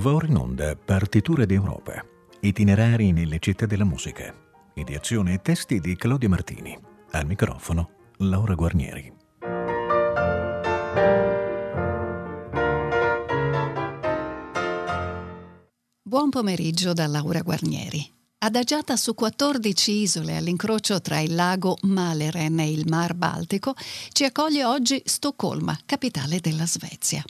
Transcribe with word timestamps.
Va 0.00 0.14
ora 0.14 0.26
in 0.26 0.36
onda 0.36 0.74
Partiture 0.76 1.44
d'Europa, 1.44 2.02
itinerari 2.40 3.12
nelle 3.12 3.38
città 3.38 3.66
della 3.66 3.84
musica. 3.84 4.34
Ideazione 4.72 5.34
e 5.34 5.42
testi 5.42 5.78
di 5.78 5.94
Claudio 5.94 6.30
Martini. 6.30 6.74
Al 7.10 7.26
microfono 7.26 7.90
Laura 8.20 8.54
Guarnieri. 8.54 9.12
Buon 16.00 16.30
pomeriggio 16.30 16.94
da 16.94 17.06
Laura 17.06 17.42
Guarnieri. 17.42 18.10
Adagiata 18.38 18.96
su 18.96 19.12
14 19.12 19.92
isole 19.92 20.34
all'incrocio 20.34 21.02
tra 21.02 21.20
il 21.20 21.34
lago 21.34 21.76
Maleren 21.82 22.58
e 22.58 22.70
il 22.70 22.86
Mar 22.88 23.12
Baltico, 23.12 23.74
ci 24.12 24.24
accoglie 24.24 24.64
oggi 24.64 25.02
Stoccolma, 25.04 25.78
capitale 25.84 26.40
della 26.40 26.64
Svezia. 26.64 27.22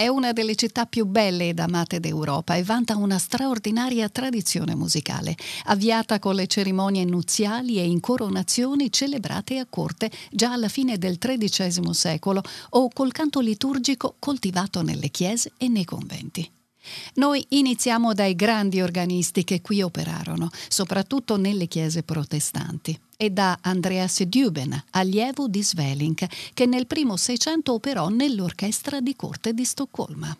È 0.00 0.06
una 0.06 0.30
delle 0.32 0.54
città 0.54 0.86
più 0.86 1.06
belle 1.06 1.48
ed 1.48 1.58
amate 1.58 1.98
d'Europa 1.98 2.54
e 2.54 2.62
vanta 2.62 2.96
una 2.96 3.18
straordinaria 3.18 4.08
tradizione 4.08 4.76
musicale, 4.76 5.34
avviata 5.64 6.20
con 6.20 6.36
le 6.36 6.46
cerimonie 6.46 7.04
nuziali 7.04 7.78
e 7.78 7.84
incoronazioni 7.84 8.92
celebrate 8.92 9.58
a 9.58 9.66
corte 9.68 10.08
già 10.30 10.52
alla 10.52 10.68
fine 10.68 10.98
del 10.98 11.18
XIII 11.18 11.92
secolo 11.92 12.42
o 12.70 12.90
col 12.90 13.10
canto 13.10 13.40
liturgico 13.40 14.14
coltivato 14.20 14.82
nelle 14.82 15.08
chiese 15.08 15.50
e 15.58 15.66
nei 15.66 15.84
conventi. 15.84 16.48
Noi 17.14 17.44
iniziamo 17.48 18.14
dai 18.14 18.34
grandi 18.34 18.80
organisti 18.80 19.44
che 19.44 19.60
qui 19.60 19.82
operarono, 19.82 20.50
soprattutto 20.68 21.36
nelle 21.36 21.66
chiese 21.66 22.02
protestanti, 22.02 22.98
e 23.16 23.30
da 23.30 23.58
Andreas 23.62 24.22
Düben, 24.22 24.76
allievo 24.90 25.48
di 25.48 25.62
Svelink, 25.62 26.26
che 26.54 26.66
nel 26.66 26.86
primo 26.86 27.16
Seicento 27.16 27.72
operò 27.72 28.08
nell'orchestra 28.08 29.00
di 29.00 29.16
corte 29.16 29.52
di 29.52 29.64
Stoccolma. 29.64 30.36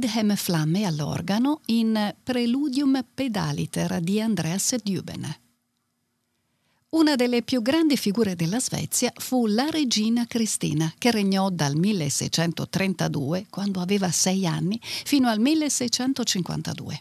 Friedhelm 0.00 0.34
Flamme 0.34 0.84
all'organo 0.86 1.60
in 1.66 2.14
Preludium 2.22 3.04
Pedaliter 3.12 4.00
di 4.00 4.18
Andreas 4.18 4.74
Düben. 4.82 5.38
Una 6.90 7.16
delle 7.16 7.42
più 7.42 7.60
grandi 7.60 7.98
figure 7.98 8.34
della 8.34 8.60
Svezia 8.60 9.12
fu 9.14 9.46
la 9.46 9.68
regina 9.68 10.26
Cristina, 10.26 10.90
che 10.96 11.10
regnò 11.10 11.50
dal 11.50 11.76
1632, 11.76 13.48
quando 13.50 13.80
aveva 13.80 14.10
sei 14.10 14.46
anni, 14.46 14.80
fino 14.82 15.28
al 15.28 15.38
1652. 15.38 16.98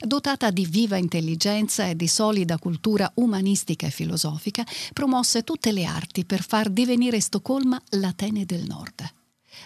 Dotata 0.00 0.50
di 0.50 0.66
viva 0.66 0.98
intelligenza 0.98 1.86
e 1.86 1.96
di 1.96 2.06
solida 2.06 2.58
cultura 2.58 3.10
umanistica 3.14 3.86
e 3.86 3.90
filosofica, 3.90 4.62
promosse 4.92 5.42
tutte 5.42 5.72
le 5.72 5.86
arti 5.86 6.26
per 6.26 6.42
far 6.42 6.68
divenire 6.68 7.18
Stoccolma 7.18 7.80
l'Atene 7.92 8.44
del 8.44 8.64
Nord. 8.66 9.20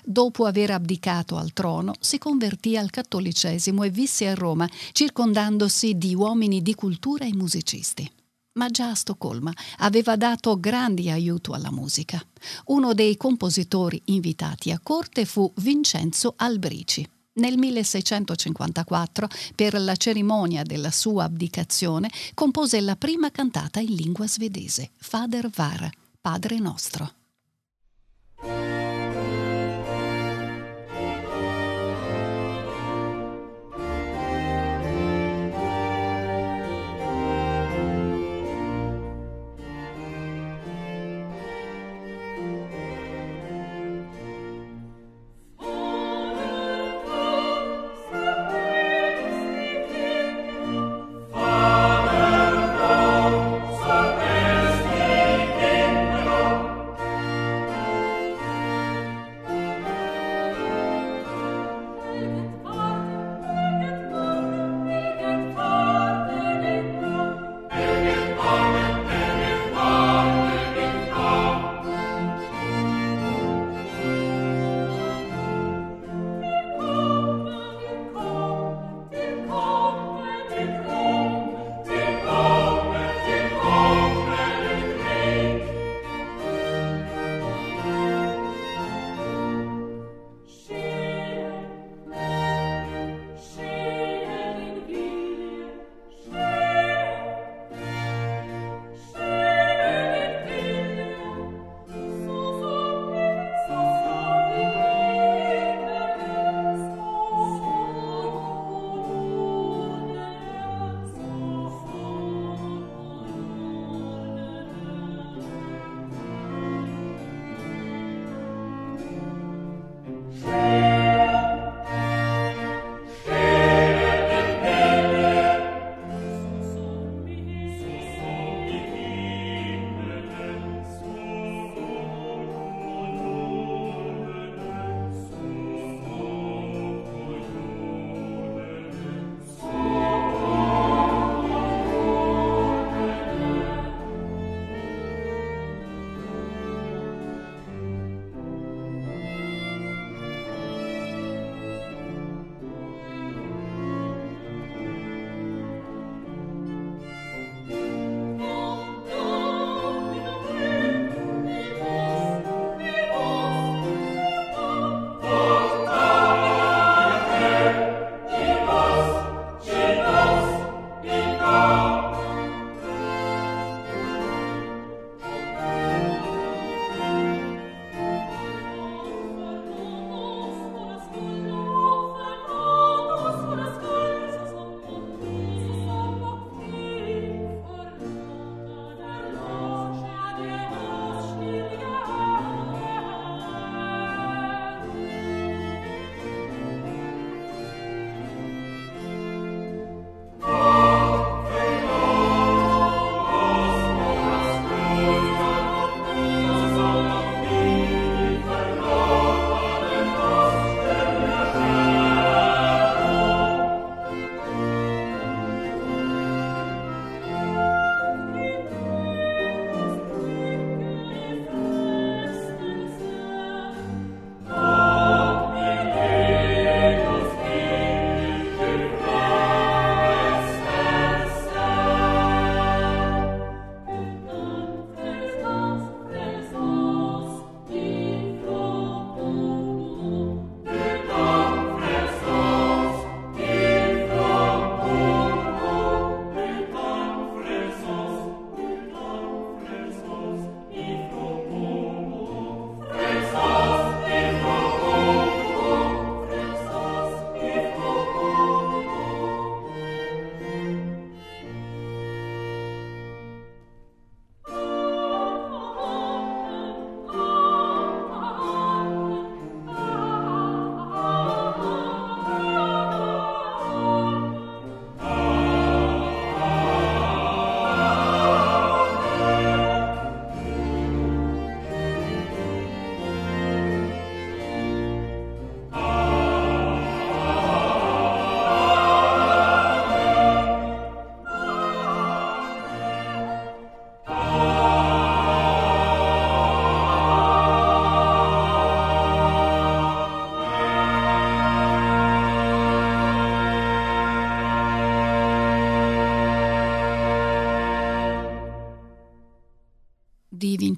Dopo 0.08 0.46
aver 0.46 0.70
abdicato 0.70 1.36
al 1.36 1.52
trono, 1.52 1.92
si 1.98 2.16
convertì 2.18 2.76
al 2.76 2.90
cattolicesimo 2.90 3.82
e 3.82 3.90
visse 3.90 4.28
a 4.28 4.34
Roma, 4.34 4.70
circondandosi 4.92 5.98
di 5.98 6.14
uomini 6.14 6.62
di 6.62 6.76
cultura 6.76 7.24
e 7.24 7.34
musicisti. 7.34 8.08
Ma 8.52 8.68
già 8.68 8.90
a 8.90 8.94
Stoccolma 8.94 9.52
aveva 9.78 10.14
dato 10.14 10.60
grande 10.60 11.10
aiuto 11.10 11.54
alla 11.54 11.72
musica. 11.72 12.24
Uno 12.66 12.94
dei 12.94 13.16
compositori 13.16 14.00
invitati 14.04 14.70
a 14.70 14.78
corte 14.80 15.24
fu 15.24 15.52
Vincenzo 15.56 16.34
Albrici. 16.36 17.04
Nel 17.34 17.58
1654, 17.58 19.28
per 19.56 19.74
la 19.80 19.96
cerimonia 19.96 20.62
della 20.62 20.92
sua 20.92 21.24
abdicazione, 21.24 22.08
compose 22.32 22.80
la 22.80 22.94
prima 22.94 23.32
cantata 23.32 23.80
in 23.80 23.92
lingua 23.92 24.28
svedese, 24.28 24.90
Fader 24.98 25.50
Var, 25.52 25.90
Padre 26.20 26.60
nostro. 26.60 27.10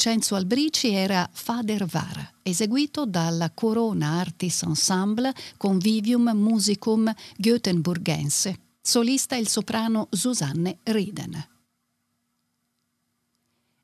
Vincenzo 0.09 0.37
Albrici 0.37 0.89
era 0.89 1.29
Fader 1.31 1.85
Var, 1.85 2.37
eseguito 2.41 3.05
dalla 3.05 3.51
Corona 3.51 4.13
Artis 4.13 4.63
Ensemble 4.63 5.35
Convivium 5.59 6.31
Musicum 6.31 7.13
Göteborgense, 7.37 8.59
solista 8.81 9.37
il 9.37 9.49
soprano 9.49 10.09
Susanne 10.11 10.79
Rieden. 10.85 11.49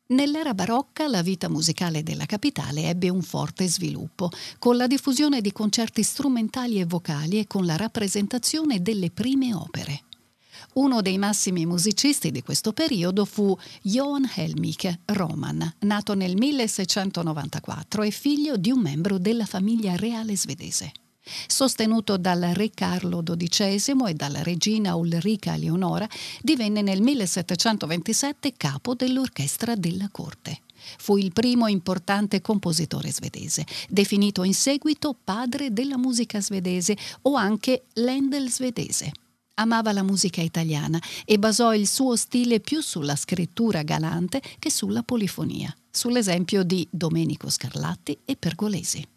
Nell'era 0.07 0.55
barocca 0.55 1.07
la 1.09 1.21
vita 1.21 1.51
musicale 1.51 2.03
della 2.03 2.25
capitale 2.25 2.85
ebbe 2.85 3.11
un 3.11 3.21
forte 3.21 3.69
sviluppo, 3.69 4.31
con 4.59 4.79
la 4.79 4.87
diffusione 4.87 5.43
di 5.43 5.53
concerti 5.53 6.03
strumentali 6.03 6.81
e 6.81 6.87
vocali 6.87 7.39
e 7.39 7.47
con 7.47 7.67
la 7.67 7.77
rappresentazione 7.77 8.81
delle 8.81 9.11
prime 9.11 9.53
opere. 9.53 10.05
Uno 10.75 11.03
dei 11.03 11.19
massimi 11.19 11.67
musicisti 11.67 12.31
di 12.31 12.43
questo 12.43 12.73
periodo 12.73 13.25
fu 13.25 13.57
Johann 13.83 14.25
Helmich 14.35 14.93
Roman, 15.07 15.75
nato 15.81 16.15
nel 16.15 16.37
1694 16.37 18.03
e 18.03 18.11
figlio 18.11 18.57
di 18.57 18.71
un 18.71 18.81
membro 18.81 19.19
della 19.19 19.47
famiglia 19.47 19.97
reale 19.97 20.37
svedese. 20.37 20.93
Sostenuto 21.47 22.19
dal 22.19 22.51
re 22.53 22.71
Carlo 22.71 23.23
XII 23.23 24.09
e 24.09 24.15
dalla 24.15 24.43
regina 24.43 24.95
Ulrica 24.95 25.57
Leonora, 25.57 26.09
divenne 26.43 26.83
nel 26.83 27.01
1727 27.01 28.53
capo 28.57 28.95
dell'orchestra 28.95 29.75
della 29.75 30.09
corte. 30.11 30.61
Fu 30.99 31.17
il 31.17 31.33
primo 31.33 31.67
importante 31.67 32.43
compositore 32.43 33.11
svedese, 33.11 33.65
definito 33.89 34.43
in 34.43 34.53
seguito 34.53 35.17
padre 35.23 35.73
della 35.73 35.97
musica 35.97 36.43
svedese 36.43 36.95
o 37.23 37.37
anche 37.37 37.85
l'Endel 37.95 38.51
svedese. 38.51 39.13
Amava 39.57 39.93
la 39.93 40.03
musica 40.03 40.41
italiana 40.41 41.01
e 41.25 41.39
basò 41.39 41.75
il 41.75 41.87
suo 41.87 42.17
stile 42.17 42.59
più 42.59 42.81
sulla 42.81 43.15
scrittura 43.15 43.83
galante 43.83 44.43
che 44.59 44.71
sulla 44.71 45.03
polifonia, 45.03 45.73
sull'esempio 45.91 46.65
di 46.65 46.87
Domenico 46.91 47.49
Scarlatti 47.49 48.19
e 48.25 48.37
Pergolesi. 48.37 49.09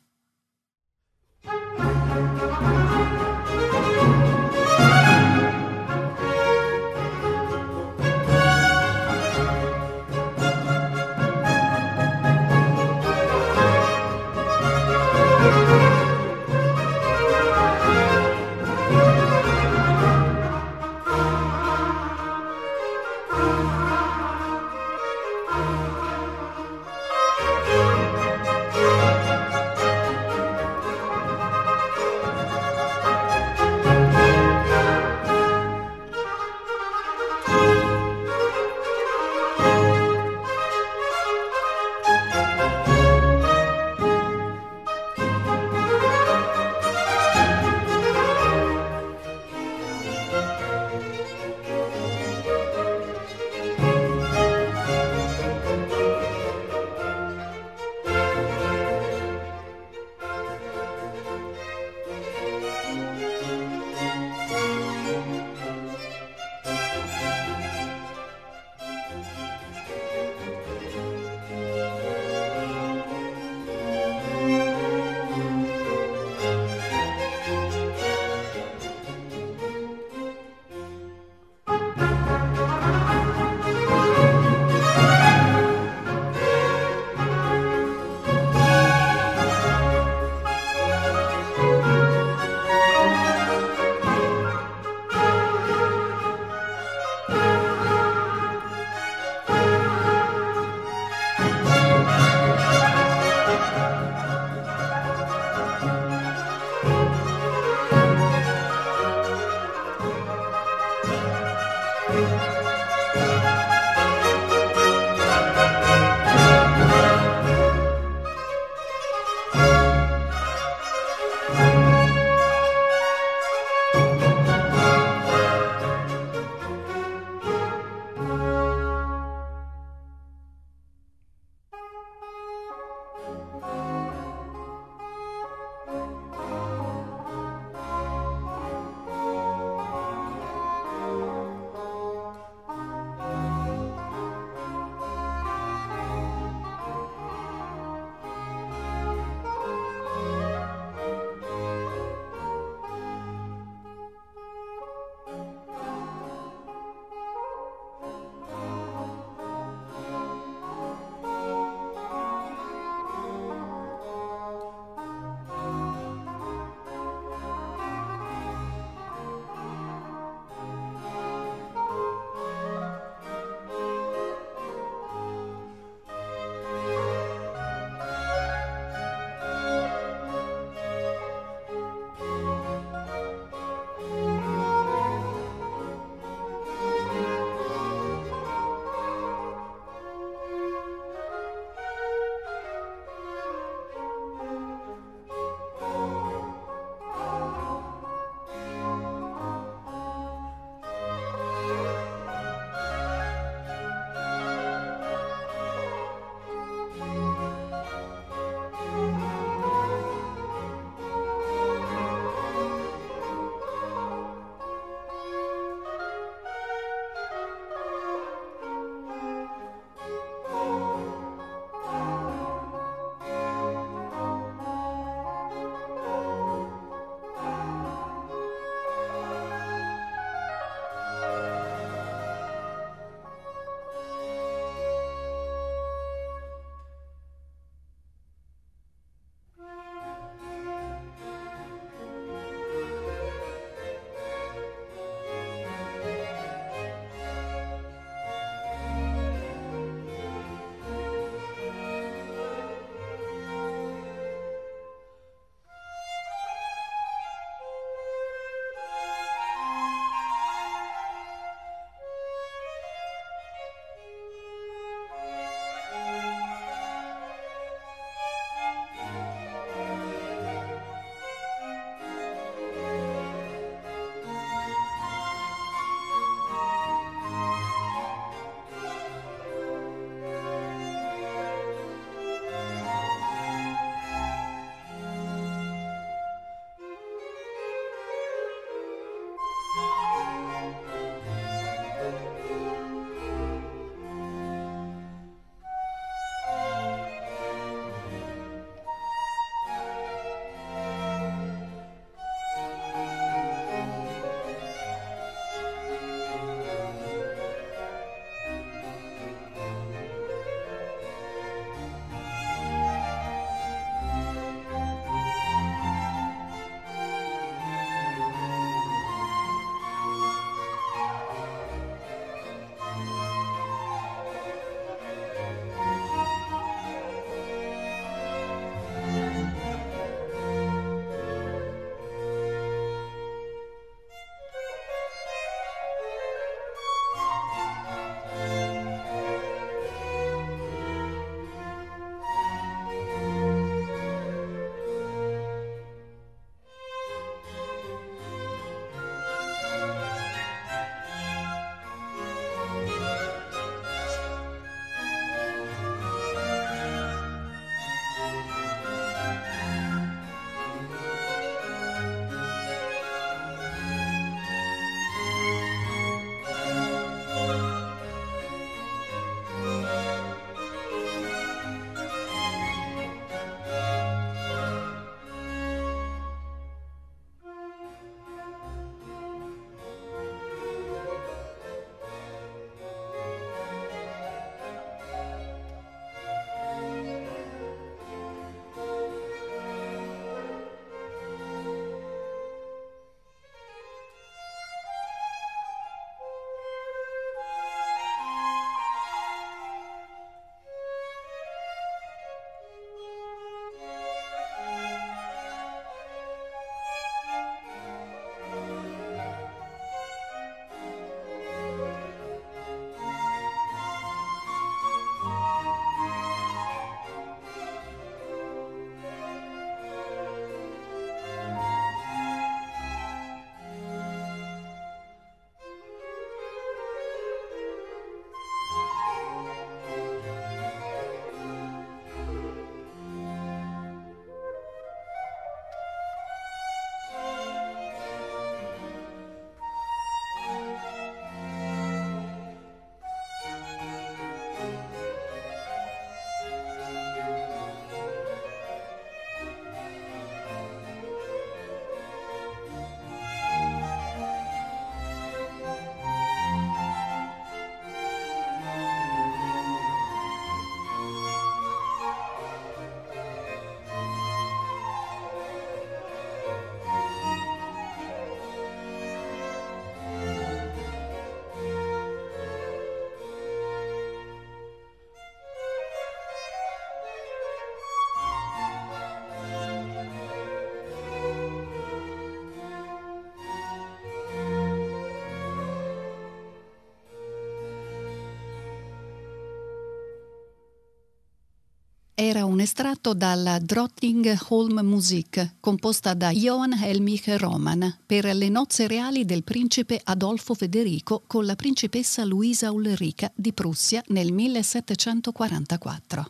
Era 492.20 492.46
un 492.46 492.60
estratto 492.60 493.14
dalla 493.14 493.60
Drottningholm 493.60 494.80
Musik, 494.80 495.58
composta 495.60 496.16
da 496.16 496.32
Johann 496.32 496.72
Helmich 496.74 497.28
Roman 497.38 497.96
per 498.08 498.26
le 498.34 498.50
nozze 498.50 498.88
reali 498.88 499.24
del 499.24 499.44
principe 499.44 500.02
Adolfo 500.04 500.56
Federico 500.56 501.22
con 501.28 501.46
la 501.46 501.56
principessa 501.56 502.26
Luisa 502.26 502.72
Ulrika 502.72 503.32
di 503.36 503.54
Prussia 503.54 504.02
nel 504.08 504.34
1744. 504.34 506.26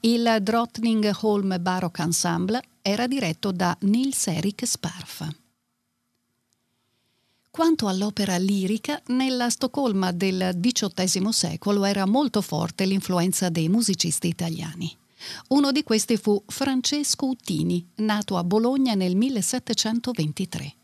Il 0.00 0.40
Drottningholm 0.42 1.56
Baroque 1.58 2.04
Ensemble 2.04 2.62
era 2.82 3.06
diretto 3.06 3.50
da 3.50 3.74
Nils 3.80 4.26
Erik 4.26 4.66
Sparf. 4.66 5.26
Quanto 7.50 7.88
all'opera 7.88 8.36
lirica, 8.36 9.00
nella 9.06 9.48
Stoccolma 9.48 10.12
del 10.12 10.54
XVIII 10.60 11.32
secolo 11.32 11.86
era 11.86 12.04
molto 12.04 12.42
forte 12.42 12.84
l'influenza 12.84 13.48
dei 13.48 13.70
musicisti 13.70 14.28
italiani. 14.28 14.94
Uno 15.48 15.72
di 15.72 15.82
questi 15.82 16.16
fu 16.16 16.42
Francesco 16.46 17.26
Uttini, 17.26 17.86
nato 17.96 18.36
a 18.36 18.44
Bologna 18.44 18.94
nel 18.94 19.16
1723. 19.16 20.74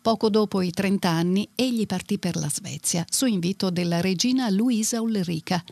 Poco 0.00 0.28
dopo 0.28 0.60
i 0.60 0.70
30 0.70 1.08
anni, 1.08 1.48
egli 1.54 1.86
partì 1.86 2.18
per 2.18 2.36
la 2.36 2.48
Svezia, 2.48 3.04
su 3.08 3.26
invito 3.26 3.70
della 3.70 4.00
regina 4.00 4.48
Luisa 4.50 5.00
Ulrica. 5.00 5.62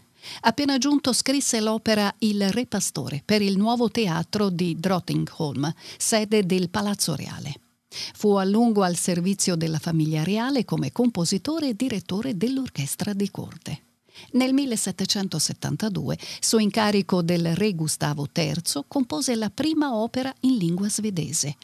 Appena 0.43 0.79
giunto 0.79 1.13
scrisse 1.13 1.61
l'opera 1.61 2.15
Il 2.19 2.49
Re 2.51 2.67
Pastore 2.67 3.23
per 3.25 3.43
il 3.43 3.57
nuovo 3.57 3.91
teatro 3.91 4.51
di 4.51 4.77
Drottningholm, 4.79 5.73
sede 5.99 6.47
del 6.47 6.71
Palazzo 6.71 7.17
Reale. 7.17 7.55
Fu 8.15 8.35
a 8.35 8.45
lungo 8.45 8.83
al 8.83 8.97
servizio 8.97 9.57
della 9.57 9.79
famiglia 9.79 10.23
reale 10.23 10.65
come 10.65 10.93
compositore 10.93 11.71
e 11.71 11.75
direttore 11.75 12.37
dell'orchestra 12.37 13.13
di 13.13 13.31
corte. 13.31 13.83
Nel 14.33 14.53
1772, 14.53 16.19
su 16.41 16.59
incarico 16.59 17.23
del 17.23 17.55
re 17.55 17.75
Gustavo 17.75 18.29
III, 18.33 18.85
compose 18.89 19.35
la 19.35 19.51
prima 19.51 19.95
opera 19.95 20.33
in 20.41 20.57
lingua 20.57 20.89
svedese, 20.89 21.57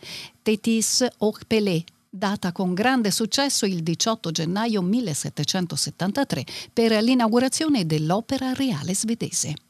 Tetis 0.42 1.06
och 1.18 1.44
Pelé, 1.46 1.84
data 2.08 2.52
con 2.52 2.74
grande 2.74 3.10
successo 3.10 3.66
il 3.66 3.82
18 3.82 4.30
gennaio 4.30 4.82
1773 4.82 6.44
per 6.72 7.02
l'inaugurazione 7.02 7.86
dell'Opera 7.86 8.52
Reale 8.52 8.94
svedese. 8.94 9.67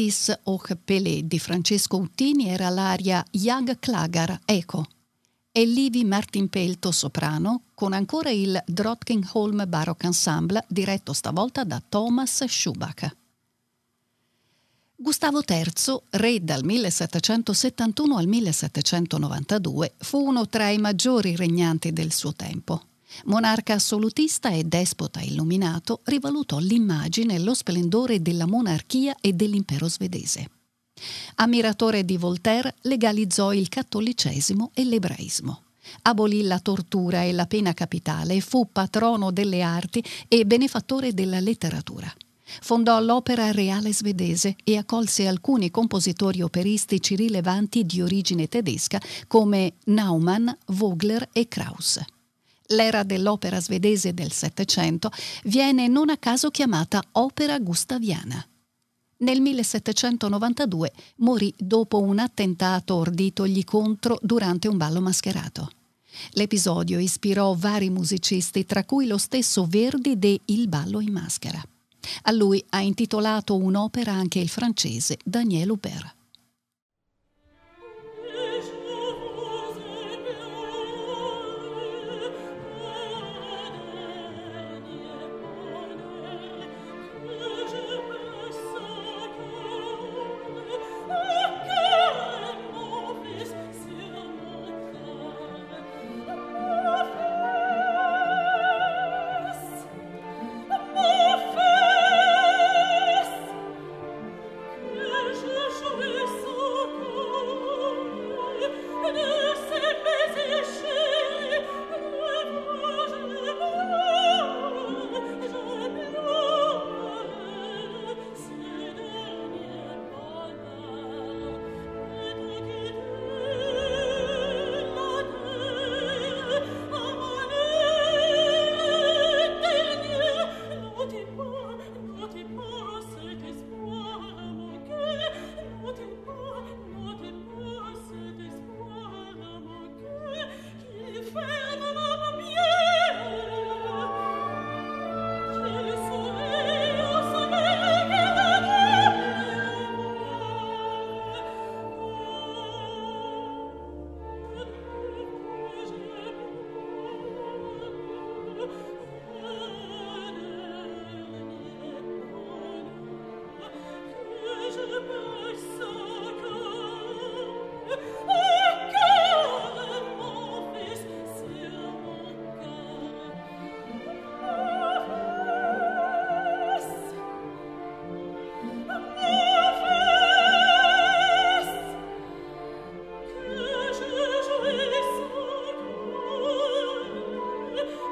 Da 0.00 0.04
Tetis 0.04 0.30
och 0.44 0.68
Pelé 0.86 1.22
di 1.22 1.38
Francesco 1.38 1.98
Uttini 1.98 2.48
era 2.48 2.70
l'aria 2.70 3.24
Jag 3.30 3.80
klagar 3.80 4.38
Eco 4.46 4.86
e 5.52 5.66
Livi 5.66 6.04
Martinpelto 6.04 6.90
soprano 6.90 7.64
con 7.74 7.92
ancora 7.92 8.30
il 8.30 8.62
Gustavo 14.96 15.42
III, 15.46 16.00
re 16.10 16.44
dal 16.44 16.64
1771 16.64 18.16
al 18.16 18.26
1792, 18.26 19.94
fu 19.98 20.18
uno 20.18 20.46
tra 20.46 20.70
i 20.70 20.78
maggiori 20.78 21.36
regnanti 21.36 21.92
del 21.92 22.12
suo 22.12 22.32
tempo. 22.32 22.89
Monarca 23.24 23.74
assolutista 23.74 24.50
e 24.50 24.64
despota 24.64 25.20
illuminato, 25.20 26.00
rivalutò 26.04 26.58
l'immagine 26.58 27.34
e 27.34 27.38
lo 27.38 27.54
splendore 27.54 28.22
della 28.22 28.46
monarchia 28.46 29.14
e 29.20 29.32
dell'impero 29.32 29.88
svedese. 29.88 30.50
Ammiratore 31.36 32.04
di 32.04 32.16
Voltaire, 32.16 32.74
legalizzò 32.82 33.52
il 33.52 33.68
cattolicesimo 33.68 34.70
e 34.74 34.84
l'ebraismo. 34.84 35.62
Abolì 36.02 36.42
la 36.42 36.60
tortura 36.60 37.22
e 37.22 37.32
la 37.32 37.46
pena 37.46 37.72
capitale, 37.72 38.40
fu 38.40 38.68
patrono 38.70 39.30
delle 39.30 39.62
arti 39.62 40.04
e 40.28 40.44
benefattore 40.44 41.14
della 41.14 41.40
letteratura. 41.40 42.12
Fondò 42.60 43.00
l'Opera 43.00 43.52
Reale 43.52 43.92
svedese 43.92 44.56
e 44.64 44.76
accolse 44.76 45.26
alcuni 45.26 45.70
compositori 45.70 46.42
operistici 46.42 47.14
rilevanti 47.14 47.86
di 47.86 48.02
origine 48.02 48.48
tedesca 48.48 49.00
come 49.26 49.74
Naumann, 49.84 50.48
Vogler 50.66 51.28
e 51.32 51.46
Krauss. 51.48 52.00
L'era 52.72 53.02
dell'opera 53.02 53.60
svedese 53.60 54.14
del 54.14 54.30
Settecento 54.30 55.10
viene 55.44 55.88
non 55.88 56.08
a 56.08 56.16
caso 56.16 56.50
chiamata 56.50 57.02
opera 57.12 57.58
gustaviana. 57.58 58.44
Nel 59.18 59.40
1792 59.40 60.92
morì 61.16 61.52
dopo 61.58 62.00
un 62.00 62.18
attentato 62.18 62.94
orditogli 62.94 63.64
contro 63.64 64.18
durante 64.22 64.68
un 64.68 64.76
ballo 64.76 65.00
mascherato. 65.00 65.70
L'episodio 66.32 66.98
ispirò 66.98 67.54
vari 67.54 67.90
musicisti, 67.90 68.64
tra 68.64 68.84
cui 68.84 69.06
lo 69.06 69.18
stesso 69.18 69.66
Verdi 69.66 70.18
de 70.18 70.40
Il 70.46 70.68
ballo 70.68 71.00
in 71.00 71.12
maschera. 71.12 71.62
A 72.22 72.30
lui 72.32 72.64
ha 72.70 72.80
intitolato 72.80 73.56
un'opera 73.56 74.12
anche 74.12 74.38
il 74.38 74.48
francese 74.48 75.18
Daniel 75.24 75.70
Hubert. 75.70 76.18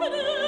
Oh, 0.00 0.44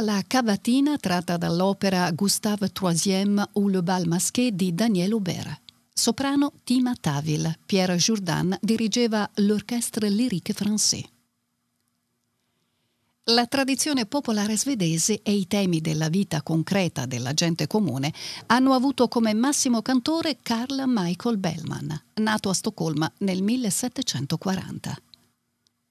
la 0.00 0.22
cavatina 0.26 0.96
tratta 0.96 1.36
dall'opera 1.36 2.10
Gustave 2.12 2.70
III 2.72 3.42
ou 3.52 3.68
le 3.68 3.82
bal 3.82 4.06
masqué 4.06 4.50
di 4.52 4.74
Daniel 4.74 5.12
Aubert. 5.12 5.60
Soprano 5.92 6.52
Tima 6.64 6.94
Tavil, 6.94 7.58
Pierre 7.66 7.96
Jourdan 7.96 8.56
dirigeva 8.60 9.28
l'Orchestre 9.36 10.08
Lyrique 10.08 10.54
Français. 10.54 11.04
La 13.30 13.46
tradizione 13.46 14.06
popolare 14.06 14.56
svedese 14.56 15.20
e 15.22 15.32
i 15.32 15.46
temi 15.46 15.80
della 15.80 16.08
vita 16.08 16.40
concreta 16.40 17.04
della 17.04 17.34
gente 17.34 17.66
comune 17.66 18.12
hanno 18.46 18.72
avuto 18.72 19.08
come 19.08 19.34
massimo 19.34 19.82
cantore 19.82 20.38
Carl 20.40 20.84
Michael 20.86 21.36
Bellman, 21.36 22.02
nato 22.14 22.48
a 22.48 22.54
Stoccolma 22.54 23.12
nel 23.18 23.42
1740. 23.42 24.96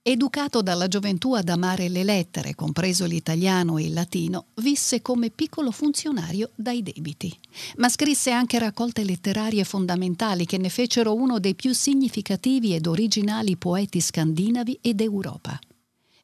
Educato 0.10 0.62
dalla 0.62 0.88
gioventù 0.88 1.34
ad 1.34 1.50
amare 1.50 1.90
le 1.90 2.06
lettere, 2.06 2.56
compreso 2.56 3.04
l'italiano 3.04 3.78
e 3.78 3.88
il 3.88 3.94
latino, 3.94 4.46
visse 4.62 5.02
come 5.02 5.32
piccolo 5.32 5.70
funzionario 5.70 6.52
dai 6.56 6.82
debiti. 6.82 7.38
Ma 7.76 7.90
scrisse 7.90 8.32
anche 8.32 8.58
raccolte 8.58 9.04
letterarie 9.04 9.66
fondamentali 9.66 10.46
che 10.46 10.58
ne 10.58 10.70
fecero 10.70 11.14
uno 11.14 11.40
dei 11.40 11.56
più 11.56 11.74
significativi 11.74 12.74
ed 12.74 12.88
originali 12.88 13.58
poeti 13.58 14.00
scandinavi 14.00 14.80
ed 14.82 15.02
Europa. 15.02 15.60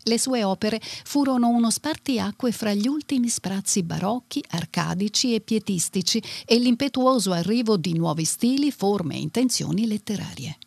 Le 0.03 0.17
sue 0.17 0.45
opere 0.45 0.79
furono 1.03 1.49
uno 1.49 1.69
spartiacque 1.69 2.53
fra 2.53 2.73
gli 2.73 2.87
ultimi 2.87 3.27
sprazzi 3.27 3.83
barocchi, 3.83 4.41
arcadici 4.51 5.35
e 5.35 5.41
pietistici 5.41 6.23
e 6.45 6.57
l'impetuoso 6.57 7.33
arrivo 7.33 7.75
di 7.75 7.97
nuovi 7.97 8.23
stili, 8.23 8.71
forme 8.71 9.15
e 9.15 9.19
intenzioni 9.19 9.87
letterarie. 9.87 10.57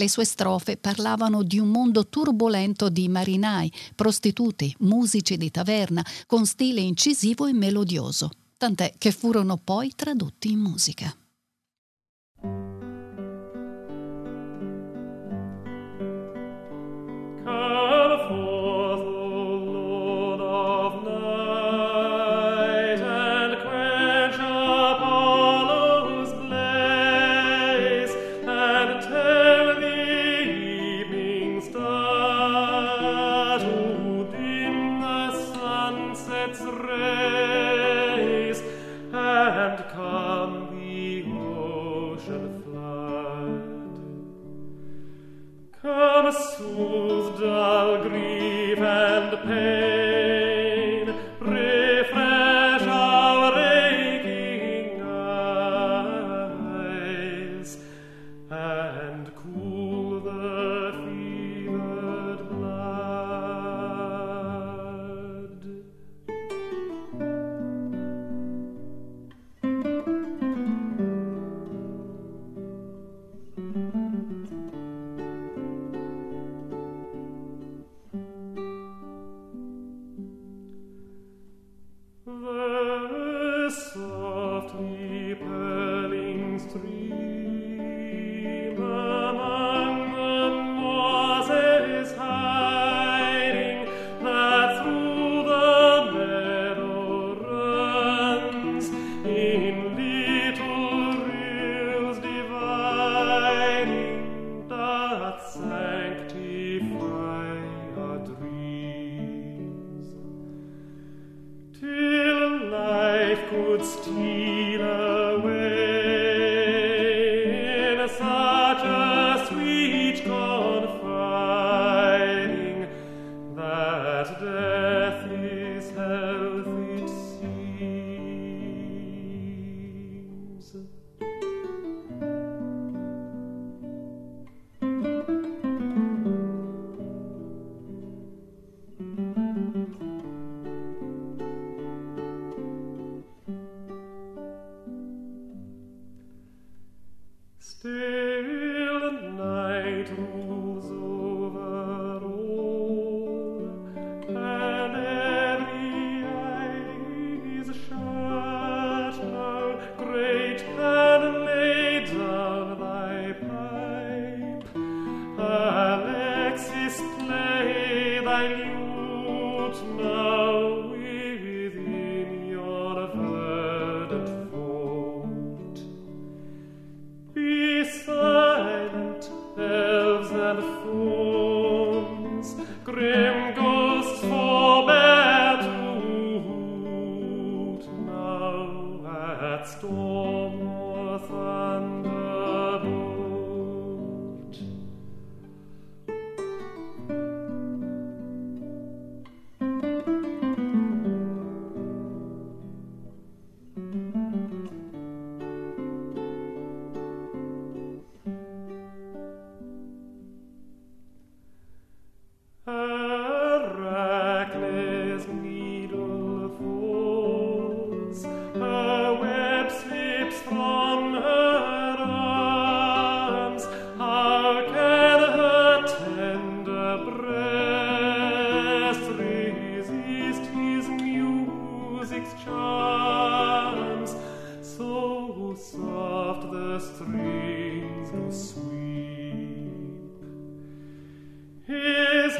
Le 0.00 0.08
sue 0.08 0.24
strofe 0.24 0.78
parlavano 0.78 1.42
di 1.42 1.58
un 1.58 1.68
mondo 1.68 2.06
turbolento 2.06 2.88
di 2.88 3.06
marinai, 3.10 3.70
prostituti, 3.94 4.74
musici 4.78 5.36
di 5.36 5.50
taverna, 5.50 6.02
con 6.24 6.46
stile 6.46 6.80
incisivo 6.80 7.44
e 7.44 7.52
melodioso, 7.52 8.30
tant'è 8.56 8.94
che 8.96 9.12
furono 9.12 9.58
poi 9.62 9.92
tradotti 9.94 10.52
in 10.52 10.58
musica. 10.58 11.14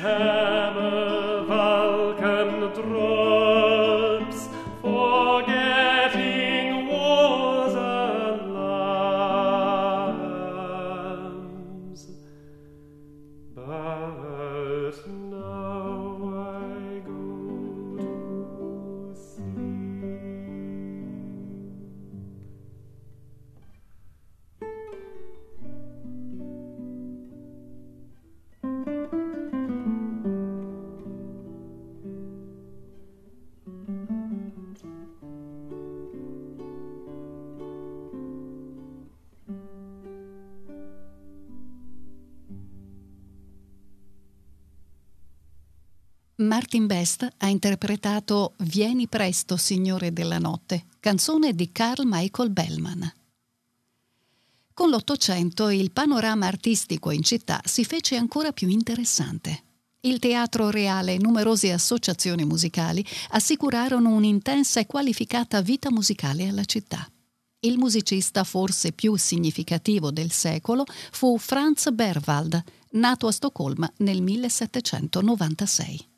head. 0.01 0.40
Interpretato 47.61 48.55
Vieni 48.61 49.07
presto, 49.07 49.59
Signore 49.59 50.15
della 50.15 50.39
notte, 50.39 50.87
canzone 50.99 51.55
di 51.55 51.71
Carl 51.71 52.05
Michael 52.07 52.49
Bellman. 52.49 53.13
Con 54.73 54.89
l'Ottocento 54.89 55.69
il 55.69 55.91
panorama 55.91 56.47
artistico 56.47 57.11
in 57.11 57.23
città 57.23 57.61
si 57.63 57.85
fece 57.85 58.17
ancora 58.17 58.53
più 58.53 58.69
interessante. 58.69 59.65
Il 60.01 60.19
Teatro 60.19 60.71
Reale 60.71 61.13
e 61.13 61.19
numerose 61.19 61.71
associazioni 61.71 62.47
musicali 62.47 63.05
assicurarono 63.29 64.09
un'intensa 64.09 64.81
e 64.81 64.87
qualificata 64.87 65.61
vita 65.61 65.91
musicale 65.91 66.49
alla 66.49 66.65
città. 66.65 67.07
Il 67.61 67.77
musicista 67.77 68.43
forse 68.43 68.93
più 68.93 69.17
significativo 69.17 70.11
del 70.11 70.31
secolo 70.31 70.87
fu 71.11 71.37
Franz 71.37 71.91
Berwald, 71.91 72.65
nato 72.93 73.27
a 73.27 73.33
Stoccolma 73.33 73.93
nel 73.99 74.23
1796. 74.23 76.10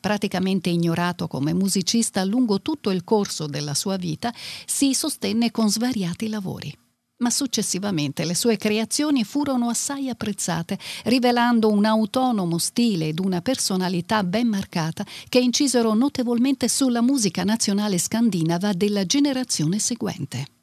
Praticamente 0.00 0.70
ignorato 0.70 1.26
come 1.28 1.52
musicista 1.52 2.24
lungo 2.24 2.60
tutto 2.60 2.90
il 2.90 3.04
corso 3.04 3.46
della 3.46 3.74
sua 3.74 3.96
vita, 3.96 4.32
si 4.66 4.94
sostenne 4.94 5.50
con 5.50 5.70
svariati 5.70 6.28
lavori 6.28 6.72
ma 7.18 7.30
successivamente 7.30 8.24
le 8.24 8.34
sue 8.34 8.56
creazioni 8.56 9.24
furono 9.24 9.68
assai 9.68 10.08
apprezzate, 10.08 10.78
rivelando 11.04 11.70
un 11.70 11.84
autonomo 11.84 12.58
stile 12.58 13.08
ed 13.08 13.18
una 13.18 13.40
personalità 13.40 14.22
ben 14.22 14.46
marcata 14.46 15.04
che 15.28 15.38
incisero 15.38 15.94
notevolmente 15.94 16.68
sulla 16.68 17.02
musica 17.02 17.44
nazionale 17.44 17.98
scandinava 17.98 18.72
della 18.72 19.04
generazione 19.04 19.78
seguente. 19.78 20.57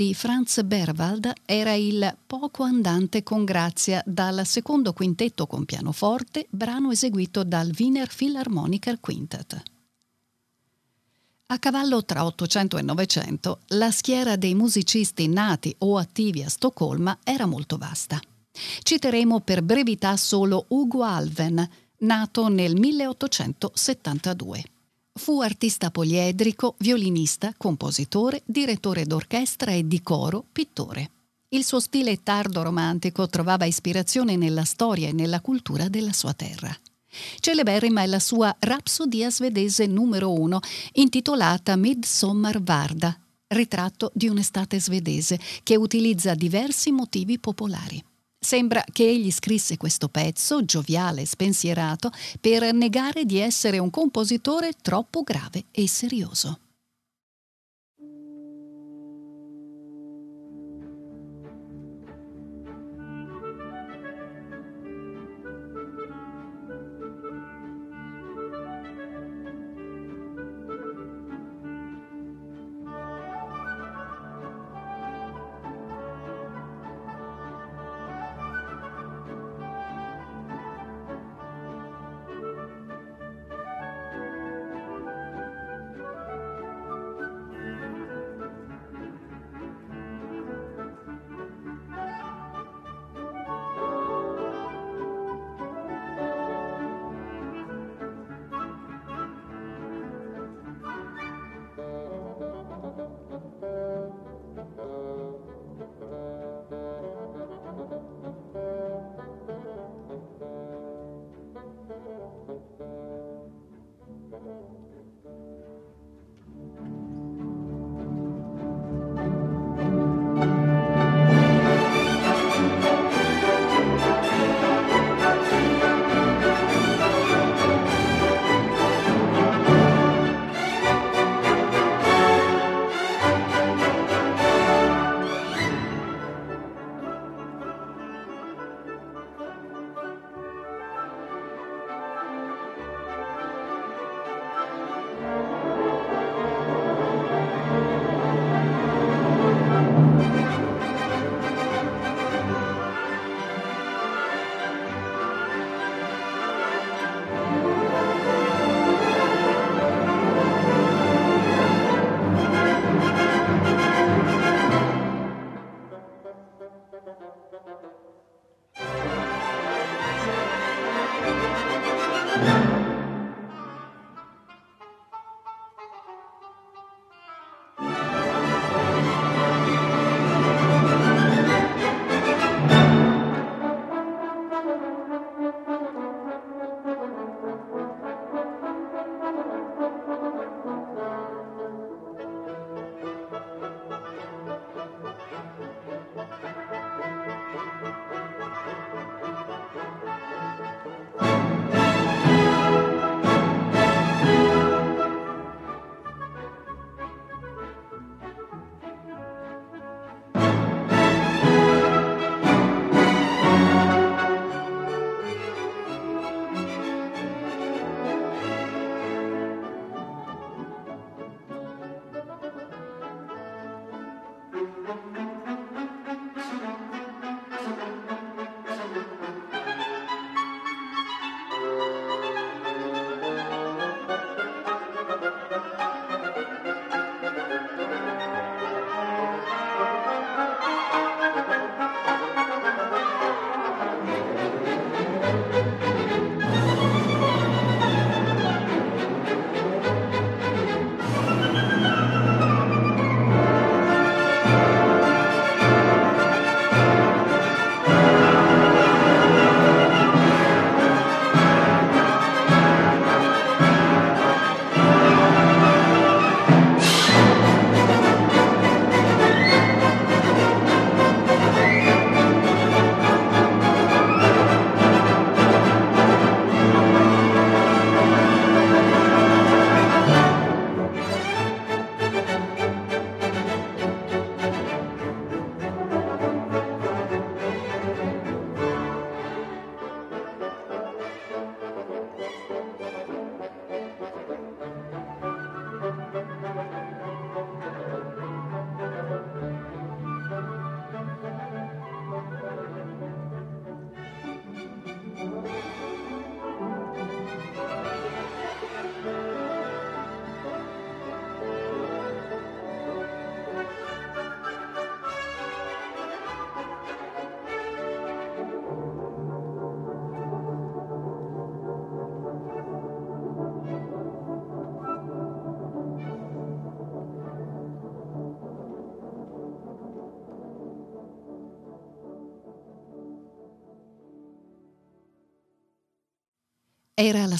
Di 0.00 0.14
Franz 0.14 0.62
Berwald 0.62 1.30
era 1.44 1.74
il 1.74 2.16
Poco 2.26 2.62
andante 2.62 3.22
con 3.22 3.44
grazia 3.44 4.02
dal 4.06 4.46
secondo 4.46 4.94
quintetto 4.94 5.46
con 5.46 5.66
pianoforte, 5.66 6.46
brano 6.48 6.90
eseguito 6.90 7.44
dal 7.44 7.70
Wiener 7.78 8.08
Philharmoniker 8.08 8.98
Quintet. 8.98 9.62
A 11.48 11.58
cavallo 11.58 12.02
tra 12.02 12.24
800 12.24 12.78
e 12.78 12.82
900, 12.82 13.58
la 13.66 13.90
schiera 13.90 14.36
dei 14.36 14.54
musicisti 14.54 15.28
nati 15.28 15.74
o 15.80 15.98
attivi 15.98 16.42
a 16.42 16.48
Stoccolma 16.48 17.18
era 17.22 17.44
molto 17.44 17.76
vasta. 17.76 18.18
Citeremo 18.82 19.40
per 19.40 19.60
brevità 19.62 20.16
solo 20.16 20.64
Ugo 20.68 21.02
Alven, 21.02 21.68
nato 21.98 22.48
nel 22.48 22.74
1872. 22.74 24.62
Fu 25.20 25.42
artista 25.42 25.90
poliedrico, 25.90 26.76
violinista, 26.78 27.52
compositore, 27.54 28.40
direttore 28.46 29.04
d'orchestra 29.04 29.70
e 29.70 29.86
di 29.86 30.00
coro, 30.00 30.42
pittore. 30.50 31.10
Il 31.50 31.62
suo 31.62 31.78
stile 31.78 32.22
tardo 32.22 32.62
romantico 32.62 33.28
trovava 33.28 33.66
ispirazione 33.66 34.36
nella 34.36 34.64
storia 34.64 35.08
e 35.08 35.12
nella 35.12 35.42
cultura 35.42 35.90
della 35.90 36.14
sua 36.14 36.32
terra. 36.32 36.74
Celeberrima 37.38 38.00
è 38.00 38.06
la 38.06 38.18
sua 38.18 38.56
Rapsodia 38.58 39.30
svedese 39.30 39.84
numero 39.84 40.32
uno, 40.32 40.58
intitolata 40.94 41.76
Midsommar 41.76 42.62
Varda, 42.62 43.14
ritratto 43.48 44.10
di 44.14 44.26
un'estate 44.26 44.80
svedese, 44.80 45.38
che 45.62 45.76
utilizza 45.76 46.32
diversi 46.32 46.92
motivi 46.92 47.38
popolari. 47.38 48.02
Sembra 48.42 48.82
che 48.90 49.06
egli 49.06 49.30
scrisse 49.30 49.76
questo 49.76 50.08
pezzo, 50.08 50.64
gioviale 50.64 51.20
e 51.20 51.26
spensierato, 51.26 52.10
per 52.40 52.72
negare 52.72 53.26
di 53.26 53.38
essere 53.38 53.78
un 53.78 53.90
compositore 53.90 54.72
troppo 54.80 55.22
grave 55.22 55.64
e 55.70 55.86
serioso. 55.86 56.69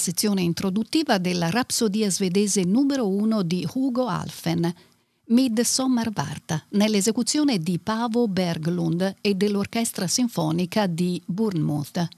Sezione 0.01 0.43
introduttiva 0.43 1.19
della 1.19 1.51
Rapsodia 1.51 2.11
svedese 2.11 2.65
numero 2.65 3.07
uno 3.07 3.43
di 3.43 3.65
Hugo 3.75 4.07
Alfen, 4.07 4.75
Midsommarvarta, 5.27 6.65
nell'esecuzione 6.71 7.59
di 7.59 7.79
Pavo 7.79 8.27
Berglund 8.27 9.17
e 9.21 9.35
dell'Orchestra 9.35 10.09
Sinfonica 10.09 10.87
di 10.87 11.23
Bournemouth. 11.25 12.09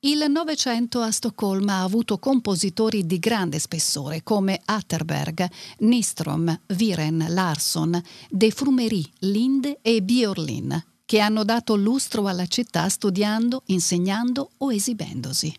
Il 0.00 0.24
Novecento 0.28 1.00
a 1.00 1.12
Stoccolma 1.12 1.74
ha 1.74 1.82
avuto 1.84 2.18
compositori 2.18 3.06
di 3.06 3.20
grande 3.20 3.60
spessore 3.60 4.24
come 4.24 4.60
Atterberg, 4.62 5.48
Nistrom, 5.78 6.60
Viren, 6.74 7.24
Larsson, 7.28 8.02
De 8.28 8.50
Frumery, 8.50 9.08
Linde 9.20 9.78
e 9.80 10.02
Björlin, 10.02 10.91
che 11.12 11.20
hanno 11.20 11.44
dato 11.44 11.76
lustro 11.76 12.26
alla 12.26 12.46
città 12.46 12.88
studiando, 12.88 13.64
insegnando 13.66 14.52
o 14.56 14.72
esibendosi. 14.72 15.54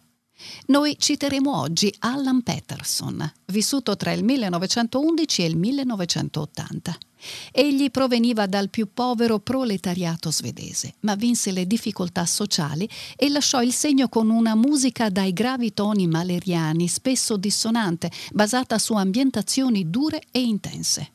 Noi 0.66 0.96
citeremo 0.98 1.56
oggi 1.56 1.94
Allan 2.00 2.42
Peterson, 2.42 3.32
vissuto 3.46 3.96
tra 3.96 4.12
il 4.14 4.24
1911 4.24 5.44
e 5.44 5.46
il 5.46 5.56
1980. 5.56 6.98
Egli 7.52 7.92
proveniva 7.92 8.48
dal 8.48 8.72
più 8.72 8.88
povero 8.92 9.38
proletariato 9.38 10.32
svedese, 10.32 10.96
ma 11.02 11.14
vinse 11.14 11.52
le 11.52 11.68
difficoltà 11.68 12.26
sociali 12.26 12.90
e 13.16 13.30
lasciò 13.30 13.62
il 13.62 13.74
segno 13.74 14.10
con 14.10 14.32
una 14.32 14.56
musica 14.56 15.10
dai 15.10 15.34
gravi 15.34 15.72
toni 15.72 16.08
maleriani, 16.08 16.88
spesso 16.88 17.38
dissonante, 17.38 18.10
basata 18.32 18.80
su 18.80 18.96
ambientazioni 18.96 19.88
dure 19.92 20.24
e 20.32 20.42
intense. 20.42 21.13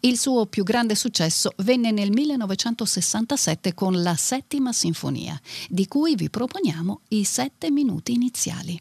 Il 0.00 0.18
suo 0.18 0.46
più 0.46 0.62
grande 0.62 0.94
successo 0.94 1.52
venne 1.58 1.90
nel 1.90 2.10
1967 2.10 3.74
con 3.74 4.02
la 4.02 4.14
Settima 4.14 4.72
Sinfonia, 4.72 5.38
di 5.68 5.86
cui 5.86 6.14
vi 6.14 6.30
proponiamo 6.30 7.00
i 7.08 7.24
sette 7.24 7.70
minuti 7.70 8.12
iniziali. 8.12 8.80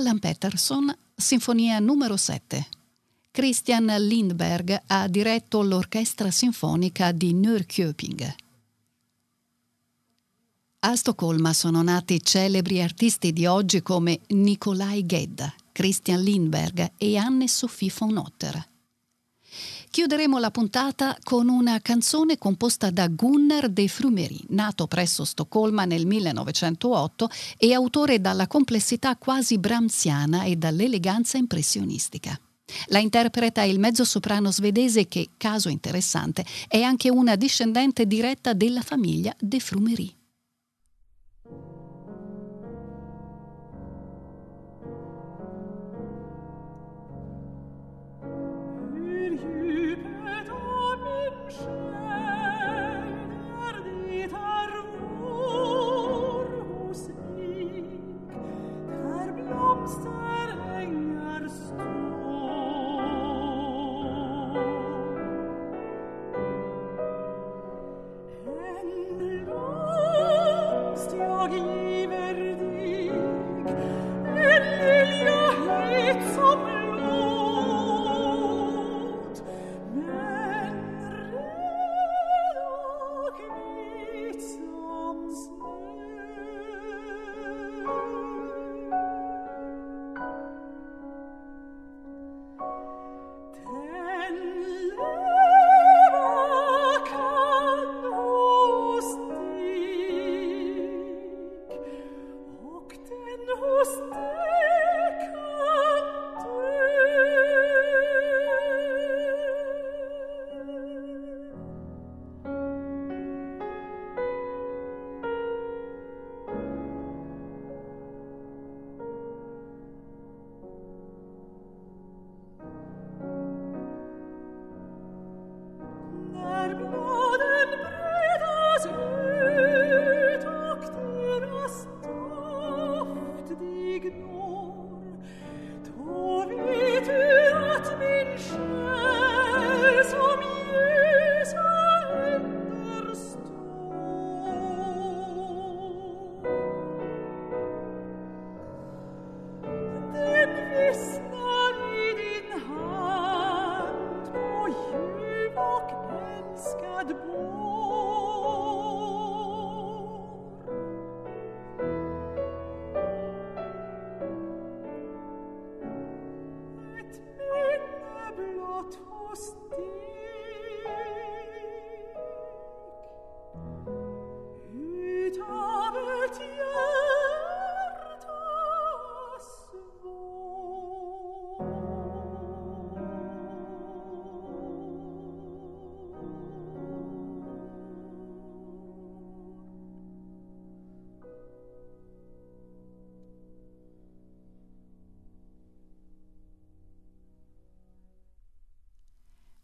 Alan 0.00 0.18
Patterson, 0.18 0.96
Sinfonia 1.14 1.78
numero 1.78 2.16
7. 2.16 2.66
Christian 3.30 3.84
Lindberg 3.84 4.84
ha 4.86 5.06
diretto 5.08 5.60
l'Orchestra 5.60 6.30
Sinfonica 6.30 7.12
di 7.12 7.34
Norrköping. 7.34 8.34
A 10.78 10.96
Stoccolma 10.96 11.52
sono 11.52 11.82
nati 11.82 12.22
celebri 12.22 12.80
artisti 12.80 13.34
di 13.34 13.44
oggi 13.44 13.82
come 13.82 14.20
Nikolai 14.28 15.04
Gedda, 15.04 15.52
Christian 15.70 16.22
Lindberg 16.22 16.92
e 16.96 17.18
Anne-Sophie 17.18 17.92
von 17.94 18.16
Otter. 18.16 18.69
Chiuderemo 19.92 20.38
la 20.38 20.52
puntata 20.52 21.18
con 21.24 21.48
una 21.48 21.80
canzone 21.80 22.38
composta 22.38 22.90
da 22.90 23.08
Gunnar 23.08 23.68
de 23.68 23.88
Frumery, 23.88 24.38
nato 24.50 24.86
presso 24.86 25.24
Stoccolma 25.24 25.84
nel 25.84 26.06
1908 26.06 27.28
e 27.58 27.74
autore 27.74 28.20
dalla 28.20 28.46
complessità 28.46 29.16
quasi 29.16 29.58
bramsiana 29.58 30.44
e 30.44 30.54
dall'eleganza 30.54 31.38
impressionistica. 31.38 32.38
La 32.86 33.00
interpreta 33.00 33.64
il 33.64 33.80
mezzosoprano 33.80 34.52
svedese 34.52 35.08
che, 35.08 35.30
caso 35.36 35.68
interessante, 35.68 36.46
è 36.68 36.82
anche 36.82 37.10
una 37.10 37.34
discendente 37.34 38.06
diretta 38.06 38.52
della 38.52 38.82
famiglia 38.82 39.34
de 39.40 39.58
Frumery. 39.58 40.19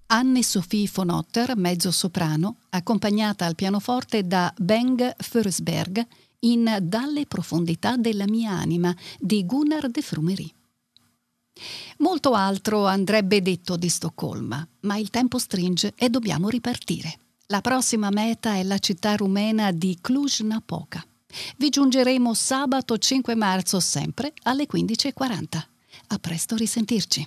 Anne-Sophie 0.08 0.88
von 0.92 1.10
Otter, 1.10 1.56
mezzo 1.56 1.90
soprano, 1.90 2.58
accompagnata 2.70 3.44
al 3.44 3.56
pianoforte 3.56 4.24
da 4.24 4.52
Beng 4.56 5.14
Försberg 5.18 6.06
in 6.40 6.78
Dalle 6.82 7.26
profondità 7.26 7.96
della 7.96 8.26
mia 8.28 8.52
anima 8.52 8.94
di 9.18 9.44
Gunnar 9.44 9.90
de 9.90 10.02
Frumery. 10.02 10.52
Molto 11.98 12.34
altro 12.34 12.86
andrebbe 12.86 13.42
detto 13.42 13.76
di 13.76 13.88
Stoccolma, 13.88 14.66
ma 14.80 14.96
il 14.96 15.10
tempo 15.10 15.38
stringe 15.38 15.92
e 15.96 16.08
dobbiamo 16.08 16.48
ripartire. 16.48 17.18
La 17.46 17.60
prossima 17.60 18.10
meta 18.10 18.54
è 18.54 18.62
la 18.62 18.78
città 18.78 19.16
rumena 19.16 19.72
di 19.72 19.98
Cluj-Napoca. 20.00 21.04
Vi 21.56 21.68
giungeremo 21.68 22.32
sabato 22.32 22.96
5 22.96 23.34
marzo 23.34 23.80
sempre 23.80 24.32
alle 24.42 24.66
15.40. 24.66 25.62
A 26.08 26.18
presto 26.18 26.54
risentirci 26.54 27.26